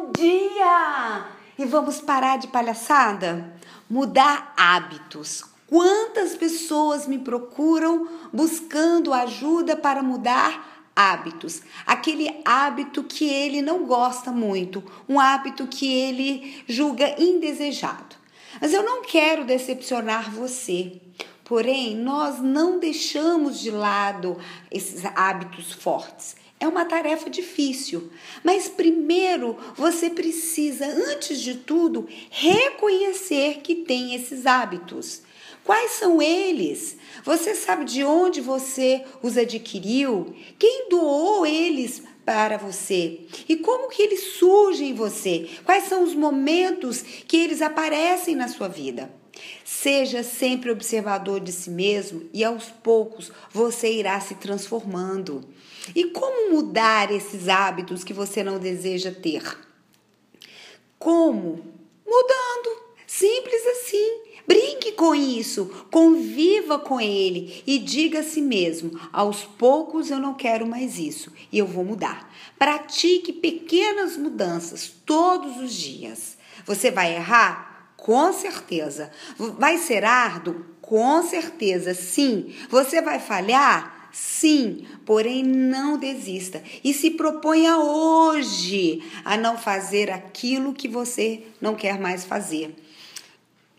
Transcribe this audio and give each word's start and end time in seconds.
Bom 0.00 0.12
dia! 0.12 1.26
E 1.58 1.64
vamos 1.64 2.00
parar 2.00 2.38
de 2.38 2.46
palhaçada? 2.46 3.52
Mudar 3.90 4.54
hábitos. 4.56 5.42
Quantas 5.66 6.36
pessoas 6.36 7.08
me 7.08 7.18
procuram 7.18 8.06
buscando 8.32 9.12
ajuda 9.12 9.76
para 9.76 10.00
mudar 10.00 10.84
hábitos? 10.94 11.62
Aquele 11.84 12.30
hábito 12.44 13.02
que 13.02 13.28
ele 13.28 13.60
não 13.60 13.86
gosta 13.86 14.30
muito, 14.30 14.84
um 15.08 15.18
hábito 15.18 15.66
que 15.66 15.92
ele 15.92 16.62
julga 16.68 17.20
indesejado. 17.20 18.14
Mas 18.60 18.72
eu 18.72 18.84
não 18.84 19.02
quero 19.02 19.44
decepcionar 19.44 20.30
você. 20.30 21.00
Porém, 21.42 21.96
nós 21.96 22.38
não 22.38 22.78
deixamos 22.78 23.58
de 23.58 23.72
lado 23.72 24.38
esses 24.70 25.04
hábitos 25.16 25.72
fortes. 25.72 26.36
É 26.60 26.66
uma 26.66 26.84
tarefa 26.84 27.30
difícil, 27.30 28.10
mas 28.42 28.68
primeiro 28.68 29.56
você 29.76 30.10
precisa, 30.10 30.86
antes 30.86 31.40
de 31.40 31.54
tudo, 31.54 32.08
reconhecer 32.30 33.60
que 33.62 33.76
tem 33.76 34.14
esses 34.14 34.44
hábitos. 34.44 35.22
Quais 35.62 35.92
são 35.92 36.20
eles? 36.20 36.96
Você 37.24 37.54
sabe 37.54 37.84
de 37.84 38.02
onde 38.02 38.40
você 38.40 39.04
os 39.22 39.36
adquiriu? 39.36 40.34
Quem 40.58 40.88
doou 40.88 41.46
eles 41.46 42.02
para 42.28 42.58
você? 42.58 43.20
E 43.48 43.56
como 43.56 43.88
que 43.88 44.02
eles 44.02 44.34
surgem 44.34 44.90
em 44.90 44.94
você? 44.94 45.48
Quais 45.64 45.84
são 45.84 46.04
os 46.04 46.14
momentos 46.14 47.00
que 47.00 47.38
eles 47.38 47.62
aparecem 47.62 48.36
na 48.36 48.48
sua 48.48 48.68
vida? 48.68 49.10
Seja 49.64 50.22
sempre 50.22 50.70
observador 50.70 51.40
de 51.40 51.50
si 51.50 51.70
mesmo 51.70 52.28
e 52.34 52.44
aos 52.44 52.66
poucos 52.66 53.32
você 53.50 53.90
irá 53.90 54.20
se 54.20 54.34
transformando. 54.34 55.42
E 55.96 56.04
como 56.10 56.52
mudar 56.52 57.10
esses 57.10 57.48
hábitos 57.48 58.04
que 58.04 58.12
você 58.12 58.44
não 58.44 58.58
deseja 58.58 59.10
ter? 59.10 59.42
Como? 60.98 61.64
Mudando. 62.06 62.87
Com 64.98 65.14
isso, 65.14 65.86
conviva 65.92 66.76
com 66.76 67.00
ele 67.00 67.62
e 67.64 67.78
diga 67.78 68.18
a 68.18 68.22
si 68.24 68.42
mesmo: 68.42 68.98
aos 69.12 69.44
poucos 69.44 70.10
eu 70.10 70.18
não 70.18 70.34
quero 70.34 70.66
mais 70.66 70.98
isso 70.98 71.32
e 71.52 71.58
eu 71.58 71.68
vou 71.68 71.84
mudar. 71.84 72.28
Pratique 72.58 73.32
pequenas 73.32 74.16
mudanças 74.16 74.92
todos 75.06 75.56
os 75.58 75.72
dias. 75.72 76.36
Você 76.66 76.90
vai 76.90 77.14
errar? 77.14 77.92
Com 77.96 78.32
certeza. 78.32 79.12
Vai 79.38 79.78
ser 79.78 80.04
árduo? 80.04 80.66
Com 80.80 81.22
certeza, 81.22 81.94
sim. 81.94 82.52
Você 82.68 83.00
vai 83.00 83.20
falhar? 83.20 84.10
Sim, 84.10 84.84
porém 85.06 85.44
não 85.44 85.96
desista 85.96 86.60
e 86.82 86.92
se 86.92 87.12
proponha 87.12 87.78
hoje 87.78 89.00
a 89.24 89.36
não 89.36 89.56
fazer 89.56 90.10
aquilo 90.10 90.74
que 90.74 90.88
você 90.88 91.44
não 91.60 91.76
quer 91.76 92.00
mais 92.00 92.24
fazer. 92.24 92.74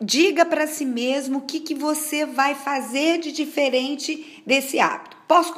Diga 0.00 0.44
para 0.44 0.68
si 0.68 0.84
mesmo 0.84 1.38
o 1.38 1.42
que, 1.42 1.58
que 1.58 1.74
você 1.74 2.24
vai 2.24 2.54
fazer 2.54 3.18
de 3.18 3.32
diferente 3.32 4.42
desse 4.46 4.78
hábito. 4.78 5.16
Posso 5.26 5.52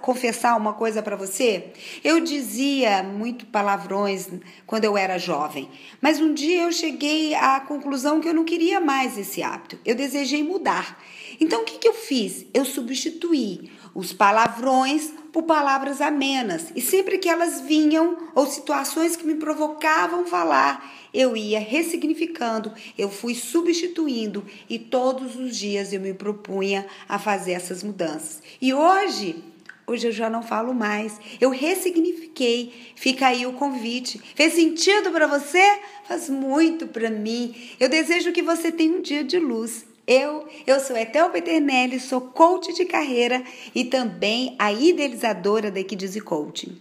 confessar 0.00 0.56
uma 0.56 0.72
coisa 0.72 1.02
para 1.02 1.16
você? 1.16 1.72
Eu 2.02 2.20
dizia 2.20 3.02
muito 3.02 3.44
palavrões 3.46 4.28
quando 4.66 4.84
eu 4.84 4.96
era 4.96 5.18
jovem, 5.18 5.68
mas 6.00 6.20
um 6.20 6.32
dia 6.32 6.62
eu 6.62 6.72
cheguei 6.72 7.34
à 7.34 7.60
conclusão 7.60 8.20
que 8.20 8.28
eu 8.28 8.32
não 8.32 8.44
queria 8.44 8.80
mais 8.80 9.18
esse 9.18 9.42
hábito. 9.42 9.78
Eu 9.84 9.94
desejei 9.94 10.42
mudar. 10.42 10.98
Então 11.40 11.62
o 11.62 11.64
que, 11.64 11.78
que 11.78 11.88
eu 11.88 11.94
fiz? 11.94 12.46
Eu 12.54 12.64
substituí 12.64 13.70
os 13.94 14.12
palavrões 14.12 15.12
por 15.32 15.44
palavras 15.44 16.00
amenas. 16.00 16.72
E 16.74 16.80
sempre 16.80 17.18
que 17.18 17.28
elas 17.28 17.60
vinham, 17.60 18.16
ou 18.34 18.46
situações 18.46 19.16
que 19.16 19.26
me 19.26 19.34
provocavam 19.34 20.26
falar, 20.26 20.92
eu 21.12 21.36
ia 21.36 21.58
ressignificando, 21.58 22.72
eu 22.96 23.10
fui 23.10 23.34
substituindo 23.34 24.44
e 24.68 24.78
todos 24.78 25.36
os 25.36 25.56
dias 25.56 25.92
eu 25.92 26.00
me 26.00 26.14
propunha 26.14 26.86
a 27.08 27.18
fazer 27.18 27.52
essas 27.52 27.82
mudanças. 27.82 28.42
E 28.60 28.72
hoje, 28.72 29.42
hoje 29.86 30.06
eu 30.06 30.12
já 30.12 30.30
não 30.30 30.42
falo 30.42 30.72
mais. 30.72 31.18
Eu 31.40 31.50
ressignifiquei. 31.50 32.92
Fica 32.94 33.26
aí 33.26 33.44
o 33.46 33.54
convite. 33.54 34.20
Fez 34.34 34.54
sentido 34.54 35.10
para 35.10 35.26
você? 35.26 35.80
Faz 36.06 36.28
muito 36.28 36.86
para 36.86 37.10
mim. 37.10 37.54
Eu 37.78 37.88
desejo 37.88 38.32
que 38.32 38.42
você 38.42 38.70
tenha 38.70 38.96
um 38.96 39.02
dia 39.02 39.24
de 39.24 39.38
luz. 39.38 39.89
Eu, 40.12 40.44
eu 40.66 40.80
sou 40.80 40.96
Etel 40.96 41.30
Peternelli, 41.30 42.00
sou 42.00 42.20
coach 42.20 42.74
de 42.74 42.84
carreira 42.84 43.44
e 43.72 43.84
também 43.84 44.56
a 44.58 44.72
idealizadora 44.72 45.70
da 45.70 45.78
Equidize 45.78 46.20
Coaching. 46.20 46.80